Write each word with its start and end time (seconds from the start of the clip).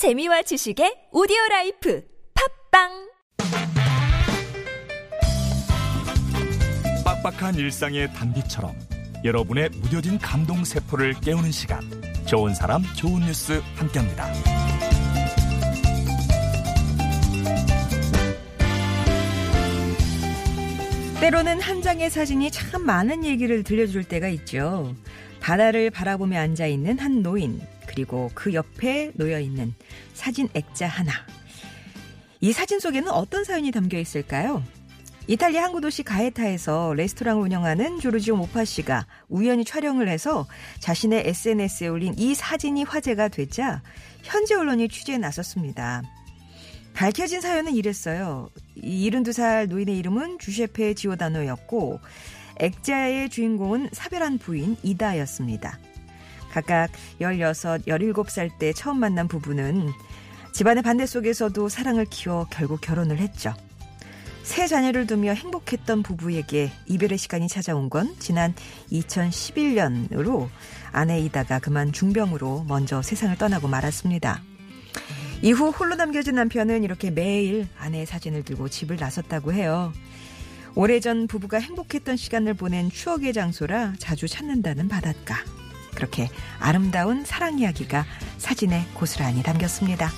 재미와 0.00 0.40
지식의 0.40 1.08
오디오 1.12 1.36
life 1.50 2.02
팟빵 2.72 2.88
빡빡한 7.04 7.56
일상의 7.56 8.10
단비처럼 8.14 8.74
여러분의 9.26 9.68
무뎌진 9.68 10.16
감동 10.16 10.64
세포를 10.64 11.20
깨우는 11.20 11.52
시간 11.52 11.82
좋은 12.24 12.54
사람 12.54 12.82
좋은 12.96 13.20
뉴스 13.20 13.60
함께합니다. 13.76 14.26
때로는 21.20 21.60
한 21.60 21.82
장의 21.82 22.08
사진이 22.08 22.50
참 22.50 22.86
많은 22.86 23.26
얘기를 23.26 23.62
들려줄 23.62 24.04
때가 24.04 24.28
있죠. 24.28 24.94
바다를 25.40 25.90
바라보며 25.90 26.38
앉아 26.38 26.66
있는 26.68 26.98
한 26.98 27.22
노인, 27.22 27.60
그리고 27.90 28.30
그 28.34 28.54
옆에 28.54 29.10
놓여 29.16 29.40
있는 29.40 29.74
사진 30.14 30.48
액자 30.54 30.86
하나. 30.86 31.10
이 32.40 32.52
사진 32.52 32.78
속에는 32.78 33.10
어떤 33.10 33.42
사연이 33.42 33.72
담겨 33.72 33.98
있을까요? 33.98 34.62
이탈리아 35.26 35.64
항구 35.64 35.80
도시 35.80 36.04
가에타에서 36.04 36.94
레스토랑을 36.94 37.42
운영하는 37.42 37.98
조르지오 37.98 38.36
모파 38.36 38.64
씨가 38.64 39.06
우연히 39.28 39.64
촬영을 39.64 40.08
해서 40.08 40.46
자신의 40.78 41.24
SNS에 41.26 41.88
올린 41.88 42.14
이 42.16 42.34
사진이 42.34 42.84
화제가 42.84 43.26
되자 43.26 43.82
현지 44.22 44.54
언론이 44.54 44.88
취재에 44.88 45.18
나섰습니다. 45.18 46.02
밝혀진 46.94 47.40
사연은 47.40 47.74
이랬어요. 47.74 48.50
72살 48.76 49.66
노인의 49.68 49.98
이름은 49.98 50.38
주셰페 50.38 50.94
지오다노였고 50.94 52.00
액자의 52.60 53.30
주인공은 53.30 53.90
사별한 53.92 54.38
부인 54.38 54.76
이다였습니다. 54.84 55.78
각각 56.52 56.90
16, 57.20 57.86
17살 57.86 58.58
때 58.58 58.72
처음 58.72 58.98
만난 58.98 59.28
부부는 59.28 59.90
집안의 60.52 60.82
반대 60.82 61.06
속에서도 61.06 61.68
사랑을 61.68 62.04
키워 62.06 62.46
결국 62.50 62.80
결혼을 62.80 63.18
했죠. 63.18 63.54
세 64.42 64.66
자녀를 64.66 65.06
두며 65.06 65.32
행복했던 65.32 66.02
부부에게 66.02 66.72
이별의 66.86 67.18
시간이 67.18 67.46
찾아온 67.46 67.88
건 67.88 68.14
지난 68.18 68.52
2011년으로 68.90 70.48
아내 70.90 71.20
이다가 71.20 71.60
그만 71.60 71.92
중병으로 71.92 72.64
먼저 72.66 73.00
세상을 73.00 73.36
떠나고 73.36 73.68
말았습니다. 73.68 74.42
이후 75.42 75.70
홀로 75.70 75.94
남겨진 75.94 76.34
남편은 76.34 76.82
이렇게 76.82 77.10
매일 77.10 77.68
아내의 77.78 78.06
사진을 78.06 78.42
들고 78.42 78.68
집을 78.68 78.96
나섰다고 78.96 79.52
해요. 79.52 79.92
오래전 80.74 81.26
부부가 81.26 81.58
행복했던 81.58 82.16
시간을 82.16 82.54
보낸 82.54 82.90
추억의 82.90 83.32
장소라 83.32 83.94
자주 83.98 84.28
찾는다는 84.28 84.88
바닷가. 84.88 85.36
그렇게 85.94 86.28
아름다운 86.58 87.24
사랑 87.24 87.58
이야기가 87.58 88.04
사진에 88.38 88.86
고스란히 88.94 89.42
담겼습니다. 89.42 90.10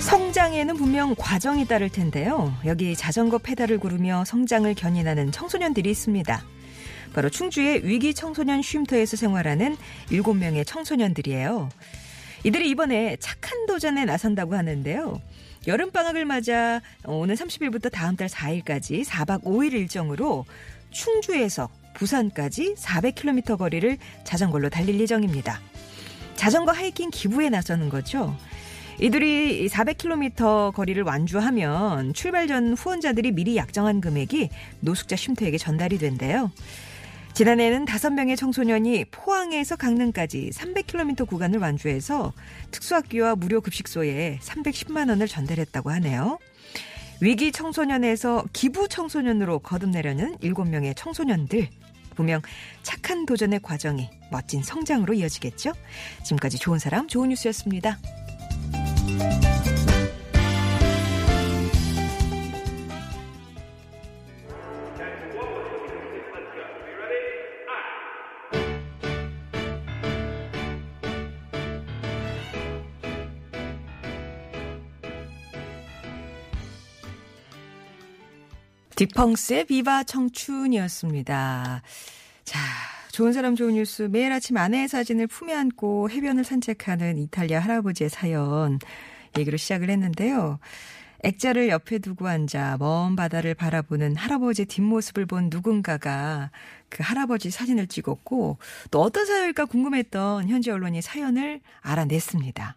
성장에는 0.00 0.76
분명 0.76 1.14
과정이 1.16 1.66
따를 1.66 1.88
텐데요. 1.88 2.54
여기 2.64 2.94
자전거 2.94 3.38
페달을 3.38 3.78
구르며 3.78 4.24
성장을 4.24 4.72
견인하는 4.74 5.32
청소년들이 5.32 5.90
있습니다. 5.90 6.44
바로 7.14 7.30
충주의 7.30 7.84
위기 7.84 8.12
청소년 8.12 8.60
쉼터에서 8.62 9.16
생활하는 9.16 9.76
7명의 10.10 10.66
청소년들이에요. 10.66 11.70
이들이 12.44 12.68
이번에 12.70 13.16
착한 13.18 13.66
도전에 13.66 14.04
나선다고 14.04 14.54
하는데요. 14.54 15.20
여름 15.66 15.90
방학을 15.90 16.24
맞아 16.24 16.80
오늘 17.04 17.34
30일부터 17.34 17.90
다음 17.90 18.16
달 18.16 18.28
4일까지 18.28 19.04
4박 19.04 19.42
5일 19.42 19.72
일정으로 19.72 20.44
충주에서 20.90 21.68
부산까지 21.94 22.74
400km 22.74 23.58
거리를 23.58 23.98
자전거로 24.24 24.68
달릴 24.68 25.00
예정입니다. 25.00 25.60
자전거 26.36 26.70
하이킹 26.70 27.10
기부에 27.10 27.48
나서는 27.48 27.88
거죠. 27.88 28.36
이들이 29.00 29.68
400km 29.68 30.72
거리를 30.72 31.02
완주하면 31.02 32.14
출발 32.14 32.46
전 32.46 32.74
후원자들이 32.74 33.32
미리 33.32 33.56
약정한 33.56 34.00
금액이 34.00 34.50
노숙자 34.80 35.16
쉼터에게 35.16 35.58
전달이 35.58 35.98
된대요. 35.98 36.50
지난해에는 37.36 37.84
5명의 37.84 38.34
청소년이 38.34 39.04
포항에서 39.10 39.76
강릉까지 39.76 40.52
300km 40.54 41.28
구간을 41.28 41.58
완주해서 41.58 42.32
특수학교와 42.70 43.36
무료 43.36 43.60
급식소에 43.60 44.38
310만 44.42 45.10
원을 45.10 45.28
전달했다고 45.28 45.90
하네요. 45.90 46.38
위기 47.20 47.52
청소년에서 47.52 48.46
기부 48.54 48.88
청소년으로 48.88 49.58
거듭내려는 49.58 50.38
7명의 50.38 50.94
청소년들. 50.96 51.68
분명 52.14 52.40
착한 52.82 53.26
도전의 53.26 53.60
과정이 53.60 54.08
멋진 54.30 54.62
성장으로 54.62 55.12
이어지겠죠? 55.12 55.74
지금까지 56.24 56.58
좋은 56.58 56.78
사람, 56.78 57.06
좋은 57.06 57.28
뉴스였습니다. 57.28 57.98
디펑스의 78.96 79.66
비바 79.66 80.04
청춘이었습니다. 80.04 81.82
자, 82.44 82.58
좋은 83.12 83.34
사람 83.34 83.54
좋은 83.54 83.74
뉴스 83.74 84.02
매일 84.10 84.32
아침 84.32 84.56
아내의 84.56 84.88
사진을 84.88 85.26
품에 85.26 85.54
안고 85.54 86.08
해변을 86.10 86.44
산책하는 86.44 87.18
이탈리아 87.18 87.60
할아버지의 87.60 88.08
사연 88.08 88.78
얘기로 89.36 89.58
시작을 89.58 89.90
했는데요. 89.90 90.58
액자를 91.24 91.68
옆에 91.68 91.98
두고 91.98 92.26
앉아 92.26 92.76
먼 92.78 93.16
바다를 93.16 93.54
바라보는 93.54 94.16
할아버지의 94.16 94.64
뒷모습을 94.64 95.26
본 95.26 95.50
누군가가 95.50 96.50
그 96.88 97.02
할아버지 97.02 97.50
사진을 97.50 97.88
찍었고 97.88 98.56
또 98.90 99.02
어떤 99.02 99.26
사연일까 99.26 99.66
궁금했던 99.66 100.48
현지 100.48 100.70
언론이 100.70 101.02
사연을 101.02 101.60
알아냈습니다. 101.82 102.76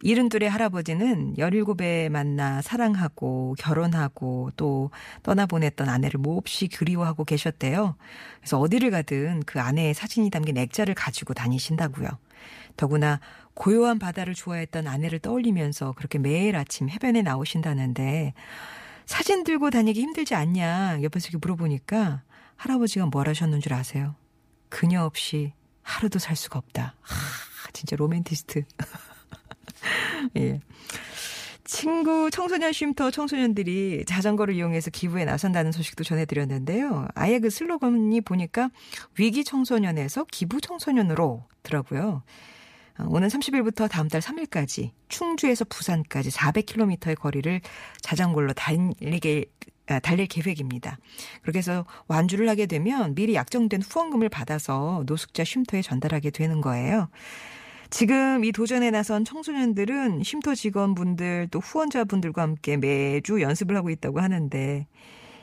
이른둘의 0.00 0.48
할아버지는 0.48 1.34
17에 1.34 2.08
만나 2.08 2.62
사랑하고 2.62 3.56
결혼하고 3.58 4.50
또 4.56 4.90
떠나보냈던 5.22 5.88
아내를 5.88 6.20
몹시 6.20 6.68
그리워하고 6.68 7.24
계셨대요. 7.24 7.96
그래서 8.38 8.58
어디를 8.60 8.90
가든 8.90 9.42
그 9.44 9.60
아내의 9.60 9.94
사진이 9.94 10.30
담긴 10.30 10.56
액자를 10.56 10.94
가지고 10.94 11.34
다니신다고요. 11.34 12.08
더구나 12.76 13.20
고요한 13.54 13.98
바다를 13.98 14.34
좋아했던 14.34 14.86
아내를 14.86 15.18
떠올리면서 15.18 15.92
그렇게 15.92 16.18
매일 16.18 16.54
아침 16.54 16.88
해변에 16.88 17.22
나오신다는데 17.22 18.34
사진 19.04 19.42
들고 19.42 19.70
다니기 19.70 20.00
힘들지 20.00 20.36
않냐 20.36 21.02
옆에서 21.02 21.28
이렇게 21.28 21.38
물어보니까 21.40 22.22
할아버지가 22.56 23.06
뭐라 23.06 23.28
하셨는 23.28 23.60
줄 23.60 23.74
아세요? 23.74 24.14
그녀 24.68 25.02
없이 25.02 25.52
하루도 25.82 26.18
살 26.18 26.36
수가 26.36 26.58
없다. 26.58 26.94
하, 27.00 27.70
진짜 27.72 27.96
로맨티스트. 27.96 28.62
예. 30.36 30.60
친구 31.64 32.30
청소년 32.30 32.72
쉼터 32.72 33.10
청소년들이 33.10 34.04
자전거를 34.06 34.54
이용해서 34.54 34.90
기부에 34.90 35.26
나선다는 35.26 35.70
소식도 35.70 36.02
전해드렸는데요. 36.02 37.08
아예 37.14 37.38
그 37.38 37.50
슬로건이 37.50 38.22
보니까 38.22 38.70
위기 39.18 39.44
청소년에서 39.44 40.24
기부 40.30 40.62
청소년으로 40.62 41.44
더라고요. 41.62 42.22
어, 42.98 43.04
오는 43.08 43.28
30일부터 43.28 43.88
다음 43.88 44.08
달 44.08 44.22
3일까지 44.22 44.92
충주에서 45.08 45.66
부산까지 45.66 46.30
400km의 46.30 47.18
거리를 47.18 47.60
자전거로 48.00 48.54
달리게 48.54 49.44
아, 49.88 49.98
달릴 50.00 50.26
계획입니다. 50.26 50.98
그렇게 51.42 51.58
해서 51.58 51.84
완주를 52.08 52.48
하게 52.48 52.64
되면 52.66 53.14
미리 53.14 53.34
약정된 53.34 53.82
후원금을 53.82 54.28
받아서 54.28 55.02
노숙자 55.06 55.44
쉼터에 55.44 55.82
전달하게 55.82 56.30
되는 56.30 56.60
거예요. 56.60 57.08
지금 57.90 58.44
이 58.44 58.52
도전에 58.52 58.90
나선 58.90 59.24
청소년들은 59.24 60.22
쉼터 60.22 60.54
직원분들 60.54 61.48
또 61.50 61.58
후원자분들과 61.58 62.42
함께 62.42 62.76
매주 62.76 63.40
연습을 63.40 63.76
하고 63.76 63.88
있다고 63.90 64.20
하는데 64.20 64.86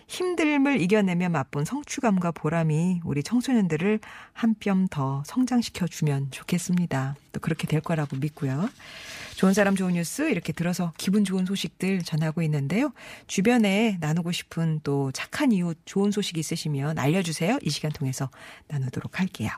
힘듦을 0.08 0.80
이겨내며 0.82 1.30
맛본 1.30 1.66
성취감과 1.66 2.32
보람이 2.32 3.02
우리 3.04 3.24
청소년들을 3.24 4.00
한 4.34 4.54
뼘 4.60 4.88
더 4.92 5.24
성장시켜 5.26 5.88
주면 5.88 6.30
좋겠습니다. 6.30 7.16
또 7.32 7.40
그렇게 7.40 7.66
될 7.66 7.82
거라고 7.82 8.16
믿고요. 8.18 8.70
좋은 9.36 9.54
사람 9.54 9.76
좋은 9.76 9.94
뉴스 9.94 10.30
이렇게 10.30 10.54
들어서 10.54 10.94
기분 10.98 11.24
좋은 11.26 11.46
소식들 11.48 12.04
전하고 12.04 12.44
있는데요. 12.44 12.94
주변에 13.26 13.98
나누고 14.00 14.32
싶은 14.32 14.80
또 14.84 15.12
착한 15.12 15.52
이웃 15.52 15.76
좋은 15.86 16.12
소식 16.12 16.38
있으시면 16.38 17.00
알려주세요. 17.00 17.58
이 17.64 17.70
시간 17.72 17.92
통해서 17.92 18.30
나누도록 18.68 19.20
할게요. 19.20 19.50